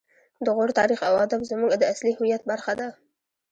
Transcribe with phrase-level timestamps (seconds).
[0.45, 2.87] د غور تاریخ او ادب زموږ د اصلي هویت برخه ده